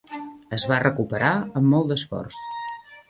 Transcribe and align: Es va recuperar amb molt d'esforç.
Es 0.57 0.63
va 0.71 0.79
recuperar 0.83 1.33
amb 1.61 1.73
molt 1.75 1.93
d'esforç. 1.93 2.41